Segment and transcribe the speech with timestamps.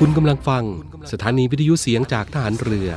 [0.00, 0.64] คุณกำลังฟัง
[1.12, 2.90] สถานีวิทยุเสียงจากทหารเรือ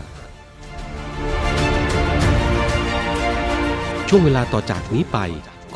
[4.08, 5.18] ช่วงเวลาต่อจากนี้ไป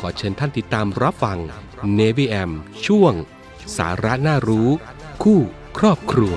[0.06, 1.38] อเชิญท่านติดตามรับฟัง
[1.98, 2.50] Navy AM
[2.86, 3.12] ช่วง
[3.76, 4.68] สาระน่ารู้
[5.22, 5.40] คู่
[5.78, 6.34] ครอบครัว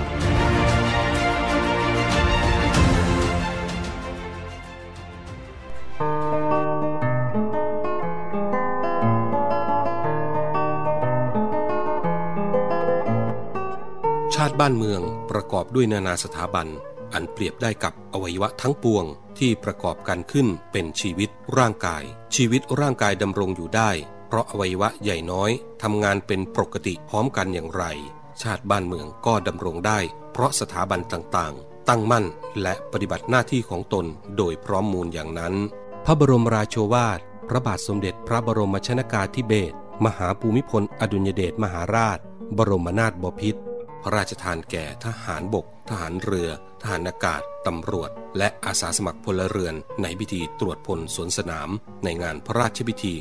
[14.41, 15.01] ชาติบ้านเมือง
[15.31, 16.67] ประกอบด้วยนานาสถาบัน
[17.13, 19.05] อันเปรียบได้กับอวัยวะทั้งปวง
[19.39, 22.03] ที่ประกอบกันขึ้นเป็นชีวิตร่างกาย
[22.35, 23.91] ชีวิตร่างกายดำรงอยู่ได้
[24.27, 25.51] เพราะอวัยวะใหญ่น้อย
[25.83, 27.83] ทำงานเป็นปกติพร้อมกันอย่างไร
[28.41, 29.99] ชาติบ้านเมืองก็ดำรงได้
[30.33, 32.25] เพราะสถาบันต่างๆ ตั้งมั่น
[32.61, 34.05] และปฏิบัติหน้าที่ของตน
[34.37, 35.53] โดยพร้อมมูลอย่างนั้น
[36.05, 42.19] พระบรมราโชวาท พระบาทสมเด็จพระบรมชนากาธิเบศรมหาภูมิพลอดุลยเดชมหาราช
[42.57, 43.61] บรมนาถบพิตร
[44.07, 46.49] ระราชทานแก่ทหารบก ทหารเรือ
[46.81, 51.69] ทหารอากาศ ตำรวจ และอาสาสมัครพลเรือน ในพิธีตรวจพลสวนสนาม
[52.03, 53.13] ในงานพระราชพิธี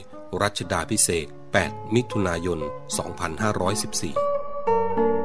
[0.42, 1.26] รัชดาพิเศษ
[1.60, 5.15] 8 มิถุนายน 2514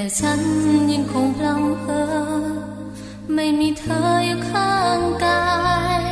[0.00, 0.40] แต่ฉัน
[0.92, 2.00] ยังคงพลังเพอ
[3.34, 5.44] ไม่มีเธออยู่ข้างกา
[6.00, 6.02] ย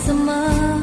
[0.03, 0.29] เสม
[0.73, 0.76] อ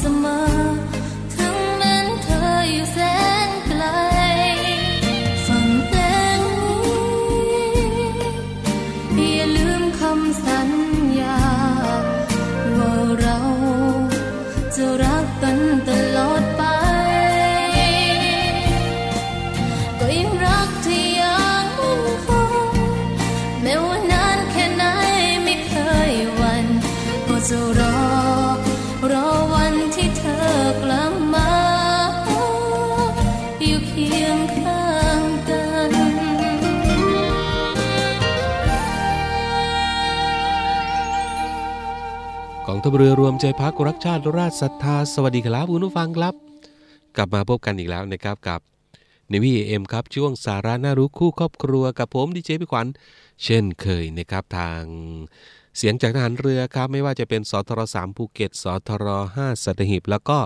[0.00, 0.55] คอ
[42.86, 46.34] ทัพเรือรวมใจพักรักชาติราชศรัทธา สวัสดีครับคุณผู้ฟังครับ
[47.16, 48.60] กลับมาพบกันอีกแล้วนะครับกับ
[49.32, 52.86] นวีเอ็มครับช่วงสาระน่ารู้คู่ครอบครัวกับผมดีเจพี่ขวัญ
[53.44, 54.82] เช่นเคยนะครับทาง
[55.76, 59.06] เสียงจากทหารเรือครับไม่ว่าจะเป็นสทร3ภูเก็ตสทร
[59.36, 60.38] 5สัตหีบแล้วก็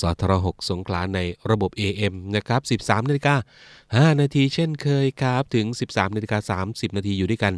[0.00, 1.20] สทร6สงขลาใน
[1.50, 3.34] ระบบ AM นะครับ 13นาฬิกา
[3.76, 7.54] 5นาทีเช่นเคยครับ ถึง 13นาฬิกา30 นาทีอยู่ด้วยกัน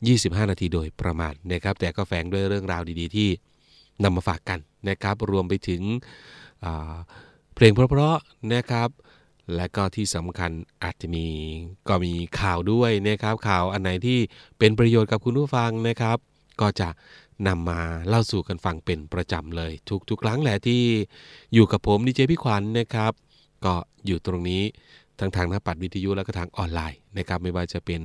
[0.00, 3.28] 25 นาทีโดยประมาณนะครับ แต่ก็แฝงด้วยเรื่องราวดีๆ ที่
[4.04, 4.58] นำมาฝากกัน
[4.88, 5.82] นะครับ รวมไปถึง
[7.54, 8.88] เพลงเพราะๆนะครับ
[9.56, 10.50] และก็ที่สำคัญ
[10.82, 11.26] อาจจะมี
[11.88, 14.18] ก็มีข่าวด้วยนะครับ ข่าวอันไหนที่
[14.58, 16.18] เป็นประโยชน์กับคุณผู้ฟังนะครับ
[16.60, 16.88] ก็จะ
[17.48, 20.82] นำมาเล่าสู่กันฟังเป็นประจำเลย ทุกทุกครั้งแหละที่
[21.54, 23.12] อยู่กับผมดีเจพี่ขวัญนนะครับ
[23.64, 23.74] ก็
[24.06, 24.62] อยู่ตรงนี้
[25.20, 28.02] ทั้งทางหน้าปัดวิทยุแล้วก็ทางออนไลน์นะครับไม่ว่าจะเป็น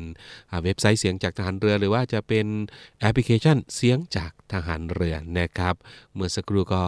[0.64, 2.46] เว็บไซต์เสียงจากทหารเรือ หรือว่าจะเป็น
[3.00, 5.76] แอปพลิเคชันเสียงจากทหารเรือนะครับ
[6.14, 6.84] เมื่อสักครู่ก็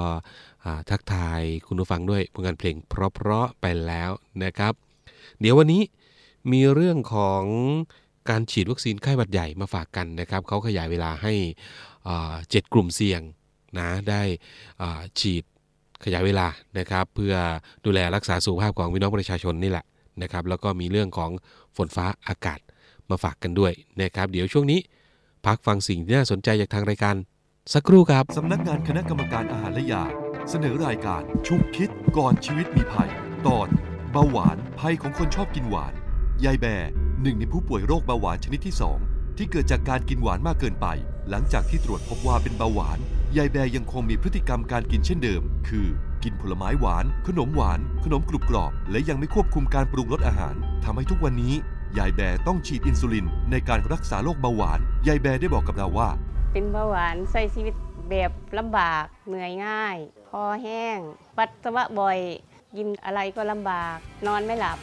[0.90, 4.12] ทักทายคุณผู้ฟังด้วยผลงานเพลงเพราะๆไปแล้ว
[4.44, 4.74] นะครับ
[5.40, 5.82] เดี๋ยววันนี้
[6.52, 7.44] มีเรื่องของ
[8.30, 11.34] การฉีดวัคซีนไข้หวัดใหญ่มาฝากกันนะครับเขาขยายเวลาให้
[12.50, 13.22] เจ็ดกลุ่มเสี่ยง
[13.80, 14.22] นะได้
[15.20, 15.44] ฉีด
[16.06, 16.48] ขยายเวลา
[16.78, 17.34] นะครับ เพื่อ
[17.86, 19.86] ดูแลรักษาสุขภาพของพี่น้องประชาชนนี่แหละ
[20.22, 21.32] นะครับแล้วก็มีเรื่องของ
[21.76, 22.60] ฝนฟ้าอากาศ
[23.10, 24.80] มาฝากกันด้วยนะครับเดี๋ยวช่วงนี้
[25.46, 27.16] พักฟังสิ่งที่น่าสนใจจากทางรายการ
[27.74, 30.04] สักครู่ครับสำนักงานคณะกรรมการอาหารและยา
[30.50, 33.10] เสนอรายการชุกคิดก่อนชีวิตมีภัย
[33.48, 33.68] ตอน
[34.12, 35.94] เบาหวานภัยของคนชอบกินหวาน
[36.46, 36.66] ยายแบ
[37.22, 38.76] หนึ่งในผู้ป่วยโรคเบาหวานชนิดที่
[39.06, 40.88] 2 ที่เกิดจากการกินหวานมากเกินไป
[41.30, 43.00] หลังจากที่ตรวจพบว่าเป็นเบาหวาน
[43.38, 45.88] ยายแบยังคงมีพฤติกรรมการกินเช่นเดิม คือ
[46.24, 51.54] กินผลไม้หวาน ขนมหวาน ขนมกรุบกรอบ และยังไม่ควบคุมการปรุงรสอาหารทำให้ทุกวันนี้
[51.98, 56.10] ยายแบต้องฉีดอินซูลิน ในการรักษาโรคเบาหวาน ยายแบได้บอกกับเราว่า
[56.54, 57.74] เป็นเบาหวานใช้ชีวิต
[58.10, 59.98] แบบลำบาก เหนื่อยง่าย
[60.30, 60.98] คอแห้ง
[61.38, 62.20] ปัสสาวะบ่อย
[62.76, 63.98] กินอะไรก็ลำบาก
[64.28, 64.78] นอนไม่หลับ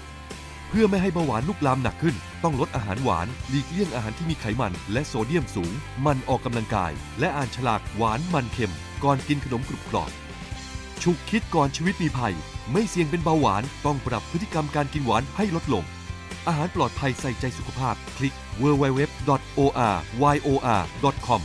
[0.69, 5.73] เพื่อไม่ให้เบาหวานลุกลามหนักขึ้น ต้องลดอาหารหวาน หลีกเลี่ยงอาหารที่มีไขมัน และโซเดียมสูง
[6.07, 10.11] มันออกกำลังกาย และอ่านฉลากหวานมันเค็ม ก่อนกินขนมกรุบกรอบ
[11.03, 12.35] ฉุกคิดก่อนชีวิตมีภัย
[12.73, 15.85] ไม่เสี่ยงเป็นเบาหวาน ต้องปรับพฤติกรรมการกินหวานให้ลดลง
[16.47, 21.43] อาหารปลอดภัยใส่ใจสุขภาพ คลิก www.oryor.com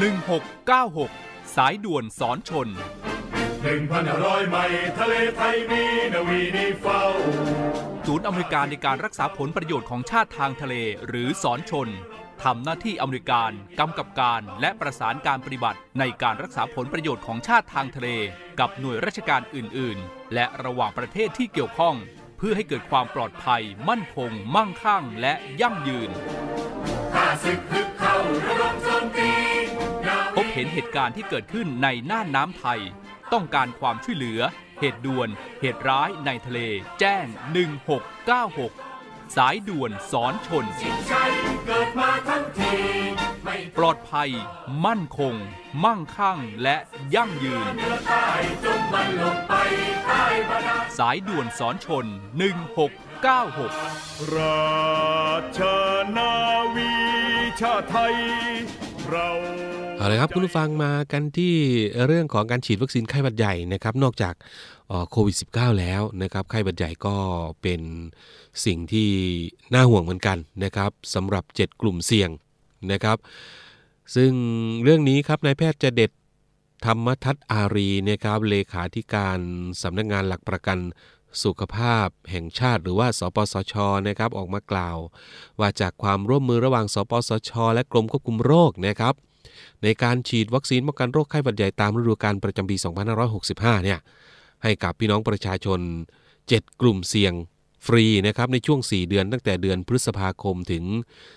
[0.00, 2.68] 1696 สายด่วนสอนชน
[3.62, 5.84] หนึ่งพันร้อยไมล์ทะเลไทยมี
[6.14, 7.02] นาวีนีเฝ้า
[8.06, 10.74] ศูนย์อเมริการในการรักษาผลประโยชน์ของชาติทางทะเล
[11.06, 11.88] หรือสอนชน
[12.42, 13.50] ทำหน้าที่อเมริการ
[13.80, 18.08] กำกับการและประสานการปฏิบัติในการรักษาผลประโยชน์ของชาติทางทะเล
[18.60, 21.96] กับหน่วยราชการอื่น ๆ และระหว่างประเทศที่เกี่ยวข้อง
[22.38, 26.10] เพื่อให้เกิดความปลอดภัย มั่นคง มั่งคั่ง และยั่งยืน
[30.36, 32.80] พบเห็นเหตุการณ์ที่เกิดขึ้นในน่านน้ำไทย
[33.32, 34.40] ต้องการความช่วยเหลือ
[34.80, 35.28] เหตุด่วน
[35.60, 36.60] เหตุร้ายในทะเล
[37.00, 37.26] แจ้ง
[38.12, 38.93] 1696
[39.36, 40.64] สายด่วนสอนชน
[43.78, 44.30] ปลอดภัย
[44.86, 45.34] มั่นคง
[45.84, 46.76] มั่งคั่งและ
[47.14, 47.66] ยั่งยืน
[50.98, 52.06] สายด่วนสอนชน
[53.60, 55.60] 1696 ราช
[56.16, 56.32] นา
[56.74, 56.92] วี
[57.60, 58.16] ชาไทย
[59.08, 59.30] เรา
[60.04, 61.54] เอาละครับคุณผู้ฟังมากันที่
[62.06, 64.34] เรื่องของการฉีดวัคซีนไข้หวัดใหญ่นะครับนอกจาก
[65.10, 67.16] โควิด -19 แล้วนะครับไข้หวัดใหญ่ก็
[67.62, 67.80] เป็น
[68.64, 69.10] สิ่งที่
[69.74, 72.30] น่าห่วงเหมือนกันนะครับสำหรับ 7 กลุ่มเสี่ยง
[72.92, 73.18] นะครับ
[74.14, 74.32] ซึ่ง
[74.82, 76.10] เรื่องนี้ครับนายแพทย์จะเด็ด
[76.84, 79.38] ธรรมทัศอารีนะครับเลขาธิการ
[79.82, 80.78] สำนักงงานหลักประกัน
[81.44, 83.74] สุขภาพแห่งชาติหรือว่า สปสช
[84.08, 84.98] นะครับ ออกมากล่าว
[85.60, 89.14] ว่าจากความร่วมมือระหว่าง สปสช และกรมควบคุมโรคนะครับ
[89.82, 92.76] ในการฉีดวัคซีนป้องกันโรคไข้หวัดใหญ่ตามฤดูกาลประจำปี
[93.30, 93.98] 2565 เนี่ย
[94.62, 95.80] ให้กับพี่น้องประชาชน
[96.30, 97.34] 7 กลุ่มเสี่ยง
[97.86, 100.84] ฟรีนะครับในช่วง 4 เดือนตั้งแต่เดือนพฤษภาคมถึง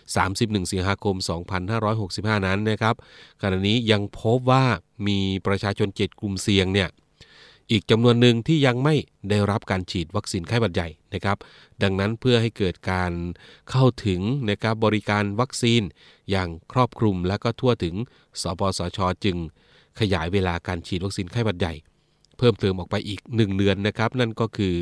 [0.07, 1.15] 31 สิงหาคม
[1.81, 2.95] 2565 นั้นนะครับ
[3.41, 4.63] ขณะนี้ยังพบว่า
[5.07, 6.89] มีประชาชน 7 กลุ่มเสี่ยงเนี่ย
[7.71, 8.95] อีกจำนวนหนึ่งที่ยังไม่
[9.29, 11.37] ได้รับการฉีดวัคซีนไข้หวัดใหญ่นะครับ
[11.83, 13.11] ดังนั้นเพื่อให้เกิดการ
[13.69, 15.81] เข้าถึงนะครับบริการวัคซีน
[16.31, 17.95] อย่างครอบคลุมและก็ทั่วถึง
[18.41, 19.37] สปสช จึง
[19.99, 21.73] ขยายเวลาการฉีดวัคซีนไข้หวัดใหญ่
[22.37, 24.75] เพิ่มเติมออกไปอีก 1 เดือนนะครับ นั่นก็คือ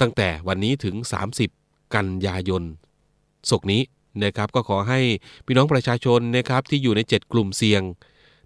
[0.00, 0.94] ตั้งแต่วันนี้ถึง
[1.46, 2.62] 30 กันยายน
[3.50, 3.82] ศกนี้
[4.24, 5.00] นะครับก็ขอให้
[5.46, 7.82] พี่น้องประชาชนนะครับที่อยู่ใน 7 กลุ่มเสี่ยง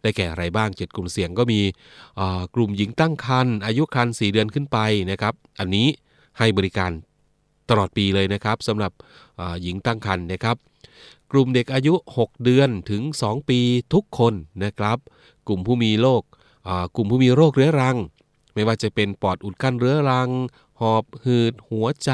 [0.02, 1.60] ได้แก่อะไรบ้าง 7 กลุ่มเสี่ยงก็มี
[2.54, 4.78] กลุ่มหญิงตั้งครรภ์อายุครรภ์4เดือนขึ้นไป
[5.10, 5.86] นะครับ อันนี้
[6.38, 6.90] ให้บริการ
[7.70, 8.92] ตลอดปีเลยนะครับสำหรับ
[9.62, 10.56] หญิงตั้งครรภ์นะครับ
[11.32, 13.60] กลุ่มเด็กอายุ 6 เดือนถึง 2 ปี
[13.94, 14.34] ทุกคน
[14.64, 14.98] นะครับ
[15.48, 16.22] กลุ่มผู้มีโรค
[16.96, 17.96] กลุ่มผู้มีโรคเรื้อรัง
[18.54, 20.30] ไม่ว่าจะเป็นปอดอุดกั้นเรื้อรัง
[20.80, 22.10] หอบหืด หัวใจ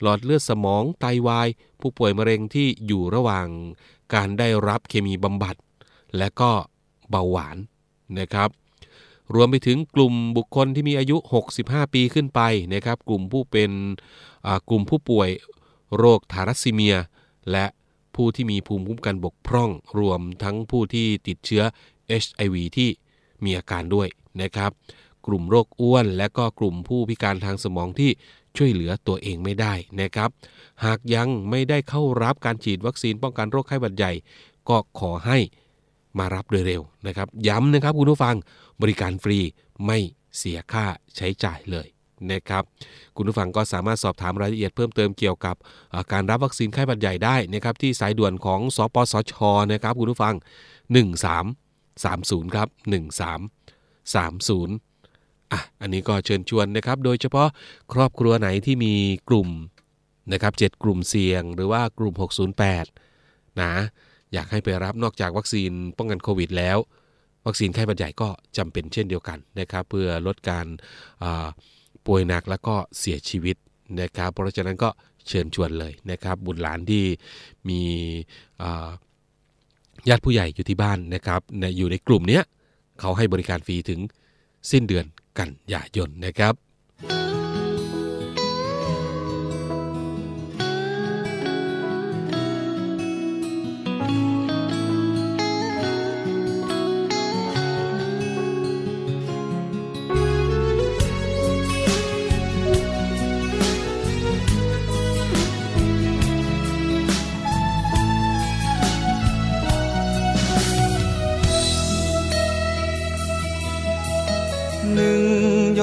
[0.00, 1.48] หลอดเลือดสมองไตาวาย
[1.80, 3.46] ผู้ป่วยมะเร็งที่อยู่ระหว่าง
[4.14, 5.56] การได้รับเคมีบำบัด
[6.18, 6.50] และก็
[7.12, 7.56] เบาหวาน
[8.18, 8.48] นะครับ
[9.34, 11.16] รวมไปถึงกลุ่มบุคคลที่มีอายุ
[11.54, 12.40] 65 ปีขึ้นไป
[12.74, 13.70] นะครับ กลุ่มผู้เป็น
[14.68, 15.28] กลุ่มผู้ป่วย
[15.96, 16.96] โรคทารัสซีเมีย
[17.52, 17.66] และ
[18.14, 21.62] ผู้ที่มีภูมิคุ้มกันบกพร่อง รวมทั้งผู้ที่ติดเชื้อ
[22.22, 22.90] HIV ที่
[23.44, 24.08] มีอาการด้วย
[24.42, 24.70] นะครับ
[25.26, 28.10] กลุ่มโรคอ้วน และก็กลุ่มผู้พิการทางสมองที่
[28.56, 30.30] ช่วยเหลือตัวเองไม่ได้นะครับ
[30.84, 34.12] หากยังไม่ได้เข้ารับการฉีดวัคซีนป้องกันโรคไข้หวัดใหญ่
[34.68, 35.38] ก็ขอให้
[36.18, 38.34] มารับโดยเร็วนะครับ ย้ำนะครับคุณผู้ฟัง
[38.82, 39.38] บริการฟรี
[39.86, 39.98] ไม่
[40.38, 40.84] เสียค่า
[41.16, 41.86] ใช้จ่ายเลย
[42.32, 42.62] นะครับ
[43.16, 45.56] คุณผู้ฟังก็สามารถสอบถามรายละเอียดเพิ่มเติมเกี่ยวกับ
[46.12, 49.34] การรับวัคซีนไข้หวัดใหญ่ได้นะครับที่สายด่วนของสปสช
[49.72, 50.34] นะครับคุณผู้ฟัง
[51.64, 52.68] 1330 ครับ
[53.70, 57.48] 1330อะอันนี้ก็เชิญชวนนะครับโดยเฉพาะ
[57.92, 58.94] ครอบครัวไหนที่มี
[59.28, 59.48] กลุ่ม
[60.32, 62.14] นะครับ7กลุ่มเสี่ยงหรือว่ากลุ่ม
[62.86, 63.74] 608นะ
[64.32, 66.78] อยากให้ไปรับนอกจากวัคซีนป้องกันโควิดแล้ว
[67.46, 70.66] วัคซีนไข้หวัดใหญ่ก็จำเป็นเช่นเดียวกันนะครับเพื่อลดการ
[72.06, 73.56] ป่วยหนักแล้วก็เสียชีวิต
[74.00, 74.88] นะครับเพราะฉะนั้นก็
[75.28, 77.04] เชิญชวนเลยนะครับ บุตรหลานที่
[77.68, 77.80] มี
[80.08, 82.40] ญาติผู้ใหญ่อยู่ที่บ้านนะครับในอยู่ในกลุ่มนี้
[83.00, 84.00] เขาให้บริการฟรีถึง
[84.70, 85.04] สิ้นเดือน
[85.38, 87.31] กันยายนนะครับ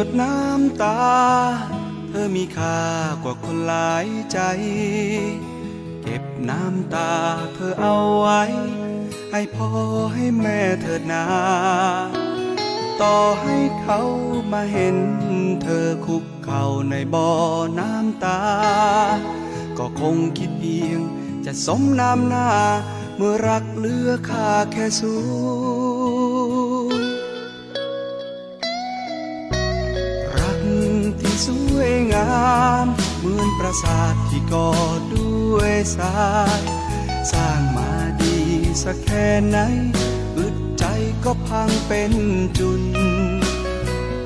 [0.05, 0.99] ดน้ำตา
[2.07, 2.81] เธอมีค่า
[3.23, 4.39] กว่าคนหลายใจ
[6.03, 7.11] เก็บน้ำตา
[7.53, 8.41] เธอเอาไว้
[9.31, 9.69] ให้พ่อ
[10.13, 11.25] ให้แม่เถิดนา
[13.01, 13.99] ต่อให้เขา
[14.51, 14.97] มาเห็น
[15.63, 17.29] เธอคุกเข่าในบ่อ
[17.79, 18.41] น้ำตา
[19.77, 20.99] ก็คงคิดเพียง
[21.45, 22.49] จะสมน้ำหน้า
[23.15, 25.13] เมื่อรักเลือค่าแค่สู
[31.99, 32.43] วยงา
[32.83, 32.85] ม
[33.19, 34.69] เหมือนปราสาทที่ก่อ
[35.15, 36.29] ด้วยทรา
[36.59, 36.61] ย
[37.31, 37.91] สร้างมา
[38.21, 38.37] ดี
[38.83, 39.57] สักแค่ไหน
[40.37, 40.83] อึดใจ
[41.23, 42.13] ก็พังเป็น
[42.57, 42.83] จุน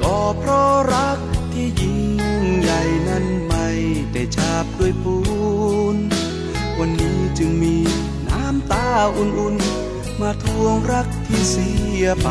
[0.01, 1.19] ก็เพราะรัก
[1.53, 3.67] ที่ยิ่งใหญ่นั้นไม่
[4.13, 5.17] ได้ฉาบด้วยปู
[5.95, 5.97] น
[6.79, 7.75] วันนี้จึงมี
[8.27, 11.69] น้ำตาอุ่นๆ มาทวงรักที่เสี
[12.03, 12.29] ยไป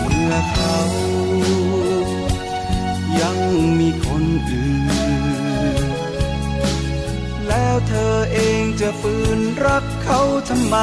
[0.00, 0.76] เมื่อเขา
[3.20, 3.38] ยัง
[3.80, 4.70] มีคนอื่
[5.82, 5.84] น
[7.48, 10.76] แล้วเธอเองจะฝืนรักเขาทำไม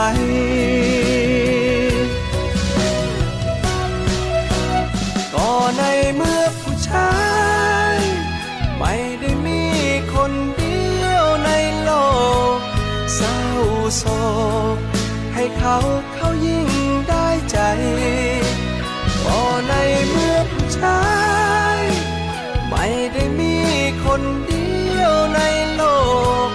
[5.33, 5.83] ก็ใน
[6.15, 7.13] เมื่อผู้ชา
[7.93, 7.95] ย
[8.79, 9.61] ไม่ได้มี
[10.13, 11.49] คนเดียวใน
[11.83, 11.91] โล
[12.55, 12.57] ก
[13.15, 13.37] เศร้า
[13.97, 14.03] โศ
[14.75, 14.77] ก
[15.33, 15.77] ให้เขา
[16.15, 16.69] เขายิ่ง
[24.17, 24.69] คนเดี
[24.99, 25.39] ยวใน
[25.75, 25.83] โล
[26.47, 26.49] ก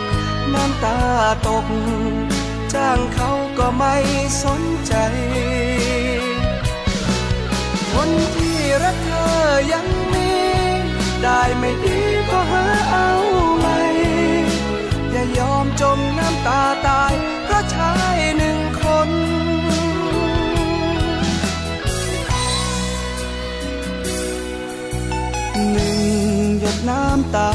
[0.54, 0.98] น้ำตา
[1.46, 1.66] ตก
[2.74, 3.96] จ้างเขาก็ไม่
[4.42, 4.94] สนใจ
[7.92, 9.32] คนที่รักเธอ
[9.72, 10.30] ยังมี
[11.22, 13.10] ได้ไม่ดีก็หาเอา
[13.58, 13.78] ใหม่
[15.10, 17.12] อย่ายอมจมน้ำตาตาย
[17.44, 18.56] เพราะชายหนึ่ง
[26.64, 27.50] หยดน้ำตา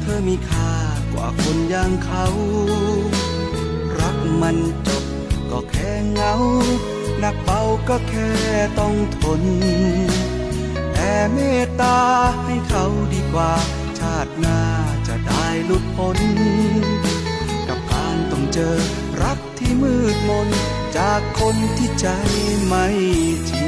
[0.00, 0.72] เธอมีค่า
[1.12, 2.26] กว่าคนอย่างเขา
[3.98, 5.04] รักมันจบ
[5.50, 6.34] ก็แค่เงา
[7.18, 8.30] หนักเบาก็แค่
[8.78, 9.42] ต้องทน
[10.92, 11.98] แต่เมตตา
[12.44, 13.52] ให้เขาดีกว่า
[13.98, 14.60] ชาติหน้า
[15.08, 16.18] จะได้หลุดพ้น
[17.68, 18.76] กับการต้องเจอ
[19.22, 20.48] รักที่มืดมน
[20.96, 22.06] จากคนที่ใจ
[22.66, 22.86] ไม่
[23.50, 23.66] จริ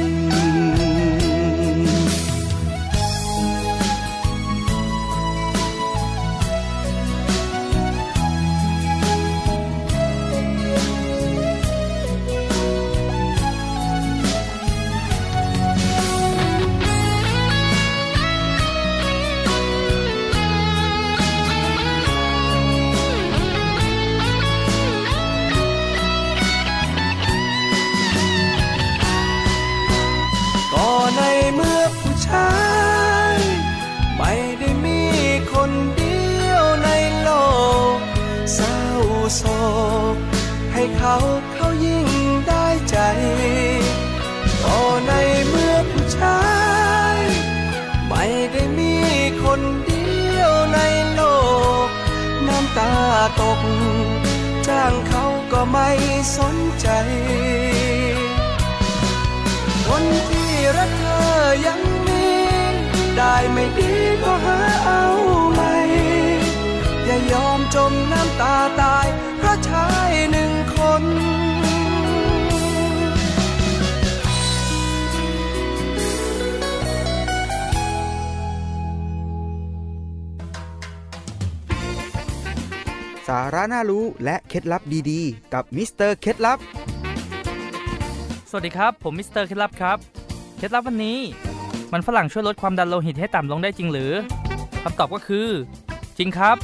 [41.03, 41.19] เขา
[41.53, 42.07] เขายิ่ง
[42.47, 42.97] ได้ใจ
[44.63, 45.11] ก็ใน
[45.47, 46.41] เมื่อผู้ชา
[47.15, 47.17] ย
[48.07, 48.93] ไม่ได้มี
[49.43, 50.79] คนเดียวใน
[51.13, 51.21] โล
[51.85, 51.87] ก
[52.47, 52.93] น้ำตา
[53.39, 53.61] ตก
[54.67, 55.89] จ้างเขาก็ไม่
[56.37, 56.87] สนใจ
[59.87, 61.21] คนที่รักเธอ
[61.67, 62.25] ยังมี
[63.17, 63.91] ได้ไม่ดี
[64.23, 65.05] ก็หาเอา
[65.53, 65.75] ใหม่
[67.05, 70.40] อย่ายอมจมน้ำตาตาย เพราะชายหนึ่ง
[83.39, 86.59] สาระน่ารู้และเคล็ดลับดีๆ กับมิสเตอร์เคล็ดลับ
[88.49, 89.97] สวัสดีครับ ผมมิสเตอร์เคล็ดลับครับ
[90.57, 91.19] เคล็ดลับวันนี้
[91.93, 94.11] มันฝรั่งช่วยลดความดันโลหิตให้ต่ำลงได้จริงหรือ
[94.83, 95.47] คำตอบก็คือ
[96.17, 96.57] จริงครับ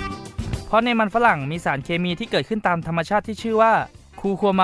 [0.67, 3.73] เพราะในมันฝรั่งมีสารเคมีที่เกิดขึ้นตามธรรมชาติที่ชื่อว่า
[4.19, 4.63] คูโคไม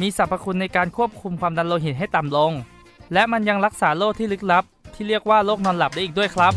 [0.00, 2.52] มีสรรพคุณในการควบคุมความดันโลหิตให้ต่ำลง
[3.12, 4.64] และมันยังรักษาโรคที่ลึกลับ
[4.94, 6.54] ที่เรียกว่าโรคนอนหลับได้อีกด้วยครับ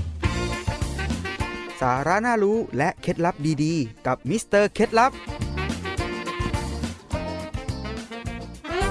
[1.82, 5.12] สาระน่ารู้และเคล็ดลับดีๆ กับมิสเตอร์เคล็ดลับ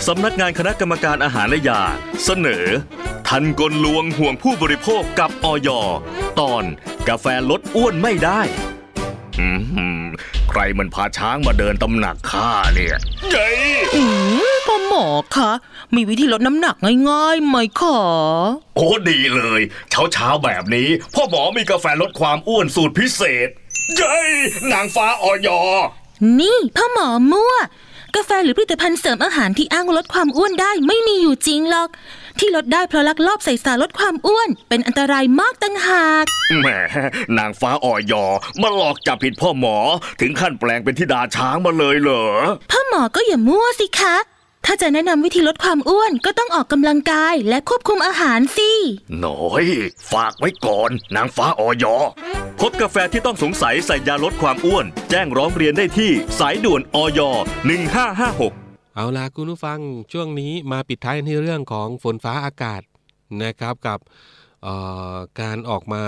[0.07, 1.83] สำนักงานคณะกรรมการอาหารและยา
[2.25, 2.67] เสนอ
[3.29, 5.69] ทันกลลวงห่วงผู้บริโภคกับออย
[6.41, 6.65] ตอน
[7.09, 8.41] กาแฟลดอ้วนไม่ได้
[9.39, 9.49] อื
[10.01, 10.05] ม
[10.51, 12.97] ใครมันพาช้างมาเดินตำหนักข้าเนี่ย
[13.31, 13.59] เย้ย
[13.95, 14.03] อื
[14.54, 15.51] ม พ่อหมอคะ
[15.95, 16.77] มีวิธีลดน้ำหนัก
[17.11, 17.99] ง่ายๆไหมขอ
[18.77, 19.61] โอ้ดีเลย
[20.13, 23.49] เช้าๆแบบนี้ พ่อหมอมีกาแฟลดความอ้วนสูตรพิเศษ
[23.97, 24.31] เย้ย
[24.73, 25.49] นางฟ้าออย
[26.41, 27.55] นี่พ่อหมอมั่ว
[28.17, 31.89] กาแฟหรือผลิตภัณฑ์เสริมอาหารที่อ้างลดความอ้วนได้ไม่มีอยู่จริงหรอก
[32.39, 36.25] ที่ลดได้เพราะลักลอบใส่สารลดความอ้วน เป็นอันตรายมากตั้งหาก
[36.61, 36.69] แหม
[37.39, 38.13] นางฟ้าออย
[38.63, 39.77] มาหลอกจับผิดพ่อหมอ
[40.21, 42.25] ถึงขั้นแปลงเป็นธิดาช้างมาเลยเหรอ
[42.71, 44.17] พ่อหมอก็อย่ามั่วสิคะ
[44.67, 48.71] ถ้าจะแนะนำวิธีลดความอ้วนก็ต้องออกกำลังกายและควบคุมอาหารสิ
[49.25, 49.65] น้อย
[50.13, 51.85] ฝากไว้ก่อน นางฟ้าออย
[52.61, 57.21] พบกาแฟที่ต้องสงสัยใส่ยาลดความอ้วน แจ้งร้องเรียนได้ที่สายด่วนออย
[57.89, 59.79] 1556 เอาล่ะคุณผู้ฟัง
[60.13, 62.83] ช่วงนี้มาปิดท้ายกันที่เรื่องของฝนฟ้าอากาศ
[63.45, 63.99] นะครับกับ
[64.63, 64.75] เอ่
[65.15, 66.03] อการออกมา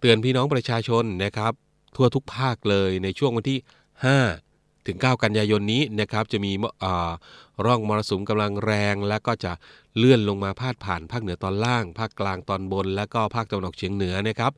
[0.00, 1.52] เตือนพี่น้องประชาชนนะครับ
[1.96, 3.58] ทั่วทุกภาคเลยในช่วงวันที่
[4.04, 4.49] 5
[4.86, 6.52] ถึง 9 กันยายนนี้นะครับจะมี
[7.64, 9.52] ร่องมรสุมกำลังแรง และก็จะ
[9.96, 14.52] เลื่อนลงมาพาดผ่านภาคเหนือตอนล่าง ภาคกลางตอนบน และก็ภาคตะวันออกเฉียงเหนือนะครับ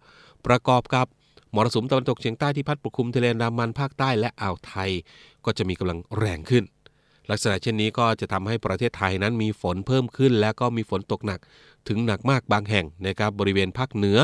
[0.46, 1.06] ประกอบกับ
[1.54, 4.90] มรสุมตะวันตกเฉียงใต้ที่พัดปกคลุมทะเลนดามันภาคใต้และอ่าวไทย
[5.44, 6.64] ก็จะมีกำลังแรงขึ้น
[7.30, 11.40] ลักษณะเช่นนี้ก็จะทำให้ประเทศไทยนั้นมีฝนเพิ่มขึ้น และก็มีฝนตกหนัก
[11.88, 14.18] ถึงหนักมากบางแห่งนะครับบริเวณภาคเหนือ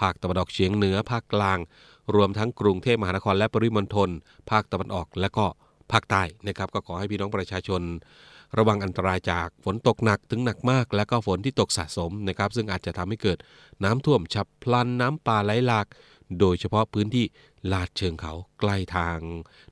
[0.00, 1.58] ภาคตะวันออกเฉียงเหนือ ภาคกลาง
[2.14, 4.10] รวมทั้งกรุงเทพมหานครและปริมณฑล
[4.50, 5.46] ภาคตะวันออก และก็
[5.92, 7.82] ภาคใต้นะครับ ก็ขอให้พี่น้องประชาชน
[8.58, 13.38] ระวังอันตรายจากฝนตกหนักถึงหนักมาก และก็ฝนที่ตกสะสมนะครับ ซึ่งอาจจะทำให้เกิด
[13.84, 15.86] น้ำท่วมฉับพลันน้ำป่าไหลหลาก
[16.40, 17.24] โดยเฉพาะพื้นที่
[17.72, 19.18] ลาดเชิงเขาใกล้ทาง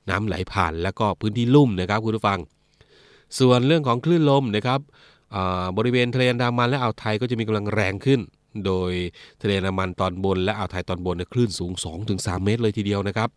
[0.09, 2.39] น้ำไหลผ่าน และก็พื้นที่ลุ่มนะครับคุณผู้ฟัง
[3.39, 4.79] ส่วนเรื่องของคลื่นลมนะครับ
[5.77, 8.19] บริเวณทะเลอันดามันและอ่าวไทยก็จะมีกำลังแรงขึ้น
[8.65, 8.91] โดย
[9.41, 11.71] ทะเลอันดามันตอนบนและอ่าวไทยตอนบนเนี่ยคลื่นสูง
[12.07, 13.29] 2-3 เมตรเลยทีเดียวนะครับ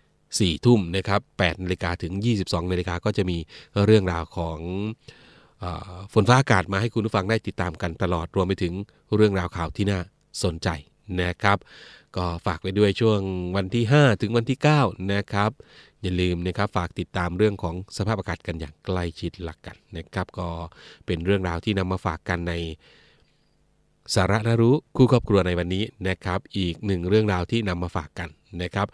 [0.00, 3.38] 4 ทุ่มนะครับ8นาฬิกาถึง 22นาฬิกาก็จะมี
[3.86, 4.58] เรื่องราวของ
[6.12, 8.74] ฝนฟ้าอากาศมาให้คุณผู้ฟังได้ติดตามกันตลอดรวมไปถึง
[9.14, 10.00] เรื่องราวข่าวที่น่า
[10.44, 10.68] สนใจ
[11.22, 11.58] นะครับ
[12.16, 13.20] ก็ฝากไว้ด้วยช่วง
[13.56, 15.50] วันที่ 5 ถึงวันที่ 9 นะครับ
[16.02, 20.48] อย่าลืมนะครับฝากติดตามเรื่องของสภาพอากาศกันอย่างใกล้ชิดหลักกันนะครับ ก็
[21.06, 22.54] เป็นเรื่องราวที่นำมาฝากกันใน
[24.14, 28.28] สาระน่ารู้คู่ครอบครัวในวันนี้นะครับ อีกหนึ่งเรื่องราวที่นำมาฝากกัน
[28.62, 28.86] นะครับ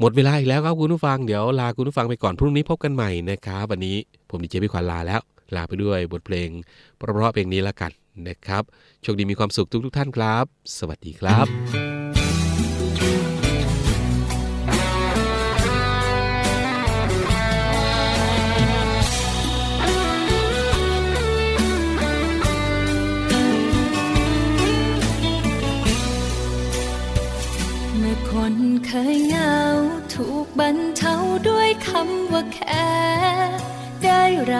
[0.00, 3.96] หมดเวลาอีกแล้วครับคุณผู้ฟังเดี๋ยวลาคุณผู้ฟังไปก่อนพรุ่งนี้พบกันใหม่นะครับ วันนี้
[4.30, 5.20] ผมดีเจพี่ขวัญลาแล้ว
[5.54, 6.48] ลาไปด้วยบทเพลง
[6.96, 7.90] เพราะๆเพลงนี้ละกัน
[8.28, 8.62] นะครับ
[9.02, 10.44] โชคดีมีความสุขทุกทท่านครับ
[10.78, 11.93] สวัสดีครับ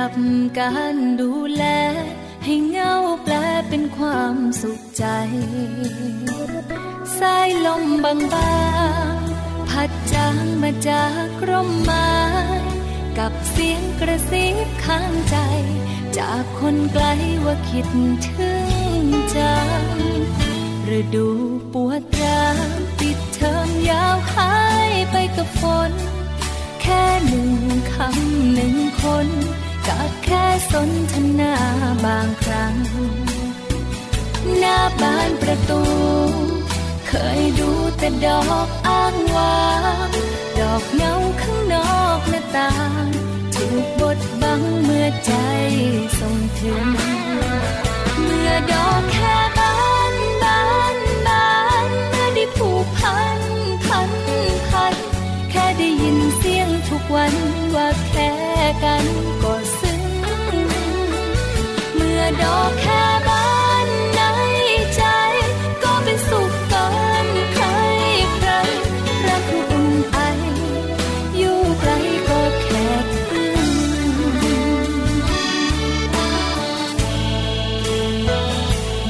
[0.04, 0.22] รับ
[0.60, 1.64] การดูแล
[2.44, 3.34] ให้เงาแปล
[3.68, 5.04] เป็นความสุขใจ
[7.18, 8.14] สายลมบา
[9.14, 12.12] งๆ พัดจางมาจากร่มไม้
[13.18, 15.36] กับเสียงกระซิบข้างใจ
[16.18, 17.04] จากคนไกล
[17.44, 17.86] ว่าคิด
[18.28, 18.52] ถึ
[19.02, 19.86] งจัง
[20.98, 21.28] ฤดู
[21.72, 24.54] ปวดร้าวปิดเทอมยาวหา
[24.88, 25.92] ยไปกับฝน
[26.82, 27.52] แค่หนึ่ง
[27.92, 29.28] คำหนึ่งคน
[29.88, 31.54] กับแค่สนทนา
[32.04, 32.74] บางครั้ง
[34.58, 35.82] หน้าบานประตู
[37.08, 39.62] เคยดูแต่ดอกอ้างว้า
[40.06, 40.10] ง
[40.60, 43.06] ดอกเงาข้างนอกหน้าต่าง
[43.54, 45.32] ถูกบดบังเมื่อใจ
[46.18, 46.86] ส่งถึง
[48.22, 49.74] เมื่อดอกแค่บา
[50.12, 50.62] นบา
[50.94, 51.48] นบา
[51.86, 53.40] นเมื่อได้ผูกพัน
[53.86, 54.10] พัน
[54.68, 54.94] พัน
[55.50, 57.34] แค่ได้ยินเสียงทุกวัน
[57.74, 58.30] ว่าแค่
[58.84, 59.06] กัน
[62.42, 63.46] ดอกแค่บา
[63.86, 64.20] นใน
[64.96, 65.02] ใจ
[65.82, 66.88] ก็เป็นสุขเกิ
[67.26, 67.66] นใคร
[68.34, 68.50] ใคร
[69.26, 70.18] รักคืออุ่นไอ
[71.36, 71.90] อยู่ไกล
[72.28, 72.86] ก็แค่
[73.28, 73.60] ถึง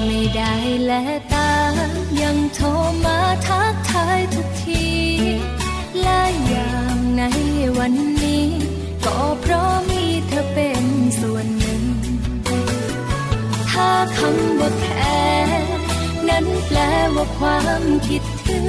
[0.04, 0.54] ไม่ได้
[0.86, 1.52] และตา
[2.20, 2.66] ยังโทร
[3.04, 4.86] มาทักทายทุกที
[6.02, 7.22] และอย่างใน
[7.78, 8.46] วันนี้
[9.04, 9.93] ก็เพราะ
[14.16, 15.24] คำว่าแค่
[16.28, 16.78] นั้นแปล
[17.14, 18.66] ว่าความคิดถึง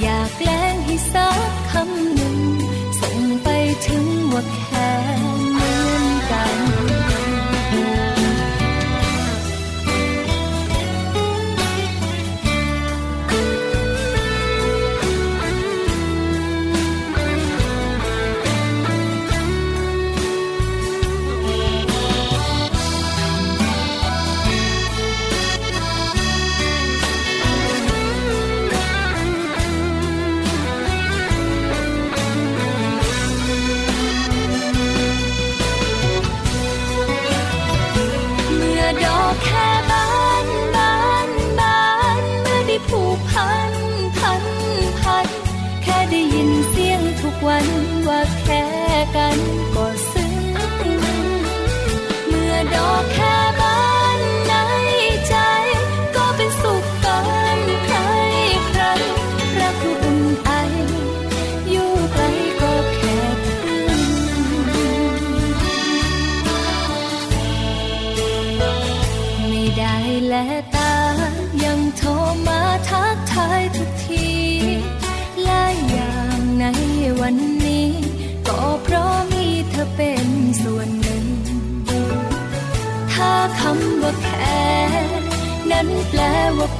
[0.00, 2.38] อยากแกล้งให้สักคำหนึ่ง
[3.00, 3.48] ส่งไป
[3.86, 4.90] ถึงว่าแค่
[5.52, 6.91] เหมือนกัน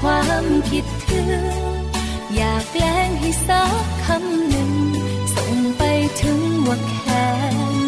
[0.01, 1.31] ความคิดถึง
[2.35, 4.73] อยากแกล้งให้สักคำหนึ่ง
[5.35, 5.83] ส่งไป
[6.21, 7.27] ถึงว่าแค่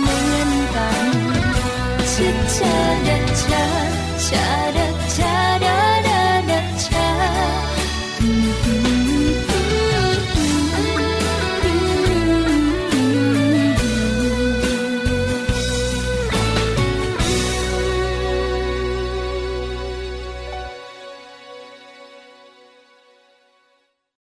[0.01, 1.07] เหมือนกัน
[2.13, 2.77] ชิดชา
[3.09, 3.65] ดักชา
[4.27, 5.54] ชาดักชา